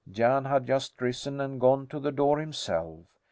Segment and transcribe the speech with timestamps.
[0.09, 3.01] Jan had just risen and gone to the door himself.